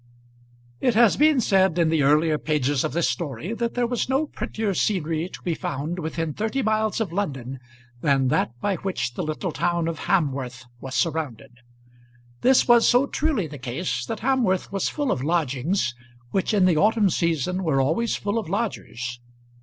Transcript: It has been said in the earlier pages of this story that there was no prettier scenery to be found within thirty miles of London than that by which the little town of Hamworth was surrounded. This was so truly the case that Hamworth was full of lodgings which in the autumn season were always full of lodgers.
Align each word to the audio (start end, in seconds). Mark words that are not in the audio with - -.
It 0.79 0.95
has 0.95 1.15
been 1.15 1.39
said 1.41 1.77
in 1.77 1.89
the 1.89 2.01
earlier 2.01 2.39
pages 2.39 2.83
of 2.83 2.93
this 2.93 3.07
story 3.07 3.53
that 3.53 3.75
there 3.75 3.85
was 3.85 4.09
no 4.09 4.25
prettier 4.25 4.73
scenery 4.73 5.29
to 5.29 5.41
be 5.43 5.53
found 5.53 5.99
within 5.99 6.33
thirty 6.33 6.63
miles 6.63 6.99
of 6.99 7.13
London 7.13 7.59
than 8.01 8.29
that 8.29 8.59
by 8.59 8.77
which 8.77 9.13
the 9.13 9.21
little 9.21 9.51
town 9.51 9.87
of 9.87 9.99
Hamworth 10.07 10.65
was 10.79 10.95
surrounded. 10.95 11.59
This 12.41 12.67
was 12.67 12.87
so 12.89 13.05
truly 13.05 13.45
the 13.45 13.59
case 13.59 14.03
that 14.07 14.21
Hamworth 14.21 14.71
was 14.71 14.89
full 14.89 15.11
of 15.11 15.21
lodgings 15.21 15.93
which 16.31 16.51
in 16.51 16.65
the 16.65 16.77
autumn 16.77 17.11
season 17.11 17.63
were 17.63 17.79
always 17.79 18.15
full 18.15 18.39
of 18.39 18.49
lodgers. 18.49 19.19